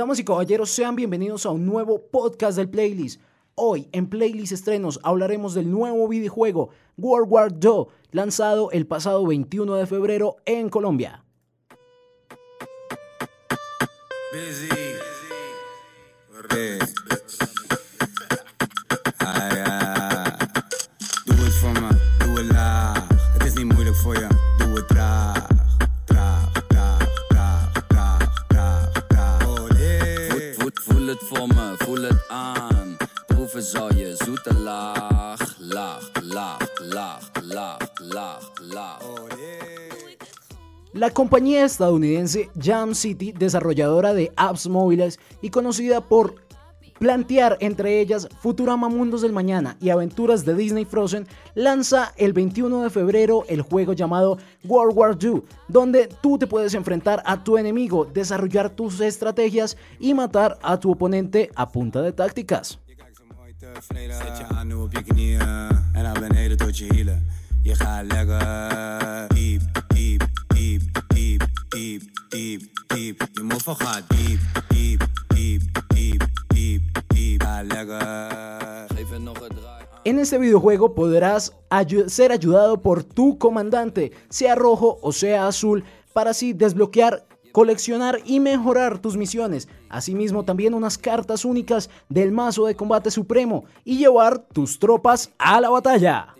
[0.00, 3.20] Damas y caballeros, sean bienvenidos a un nuevo podcast del playlist.
[3.54, 9.74] Hoy en Playlist Estrenos hablaremos del nuevo videojuego World War II, lanzado el pasado 21
[9.74, 11.22] de febrero en Colombia.
[40.92, 46.49] La compañía estadounidense Jam City, desarrolladora de apps móviles y conocida por
[47.00, 52.82] plantear entre ellas Futurama Mundos del Mañana y aventuras de Disney Frozen, lanza el 21
[52.82, 57.56] de febrero el juego llamado World War II, donde tú te puedes enfrentar a tu
[57.56, 62.78] enemigo, desarrollar tus estrategias y matar a tu oponente a punta de tácticas.
[80.04, 81.52] En este videojuego podrás
[82.06, 88.40] ser ayudado por tu comandante, sea rojo o sea azul, para así desbloquear coleccionar y
[88.40, 94.38] mejorar tus misiones, asimismo también unas cartas únicas del mazo de combate supremo y llevar
[94.38, 96.34] tus tropas a la batalla.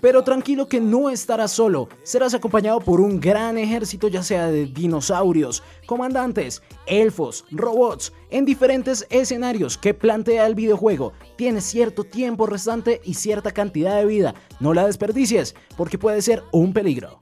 [0.00, 4.64] Pero tranquilo que no estarás solo, serás acompañado por un gran ejército ya sea de
[4.64, 11.12] dinosaurios, comandantes, elfos, robots, en diferentes escenarios que plantea el videojuego.
[11.36, 16.42] Tienes cierto tiempo restante y cierta cantidad de vida, no la desperdicies porque puede ser
[16.50, 17.18] un peligro.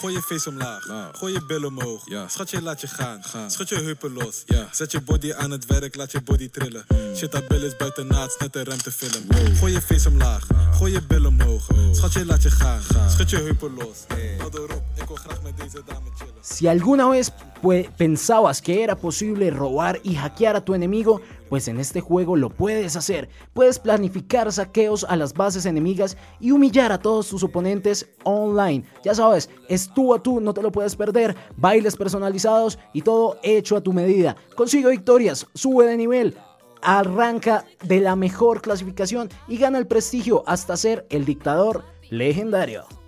[0.00, 0.86] Gooi je face omlaag.
[0.86, 1.18] Laag.
[1.18, 2.02] Gooi je billen omhoog.
[2.08, 2.28] Ja.
[2.28, 3.22] Schat je, laat je gaan.
[3.22, 3.50] gaan.
[3.50, 4.42] Schud je heupen los.
[4.46, 4.68] Ja.
[4.72, 6.84] Zet je body aan het werk, laat je body trillen.
[6.88, 7.16] Mm.
[7.16, 9.24] Shit, dat bil is buiten naad, net een film.
[9.28, 9.56] Wow.
[9.56, 10.50] Gooi je face omlaag.
[10.50, 10.76] Laag.
[10.76, 11.70] Gooi je billen omhoog.
[11.70, 11.78] Oh.
[11.92, 12.82] Schat je, laat je gaan.
[12.82, 13.10] gaan.
[13.10, 14.04] Schud je heupen los.
[14.08, 14.36] Hey.
[14.38, 16.34] erop, ik wil graag met deze dame chillen.
[16.42, 17.30] Si alguna vez
[17.60, 22.36] pues, pensabas que era posible robar y hackear a tu enemigo, pues en este juego
[22.36, 23.28] lo puedes hacer.
[23.52, 28.84] Puedes planificar saqueos a las bases enemigas y humillar a todos tus oponentes online.
[29.04, 31.36] Ya sabes, es tú a tú, no te lo puedes perder.
[31.56, 34.36] Bailes personalizados y todo hecho a tu medida.
[34.54, 36.36] Consigue victorias, sube de nivel.
[36.82, 42.99] Arranca de la mejor clasificación y gana el prestigio hasta ser el dictador legendario.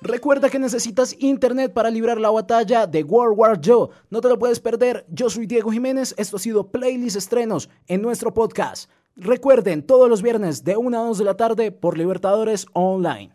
[0.00, 3.88] Recuerda que necesitas internet para librar la batalla de World War II.
[4.10, 5.06] No te lo puedes perder.
[5.08, 6.14] Yo soy Diego Jiménez.
[6.18, 8.90] Esto ha sido Playlist Estrenos en nuestro podcast.
[9.16, 13.32] Recuerden, todos los viernes de 1 a 2 de la tarde por Libertadores Online.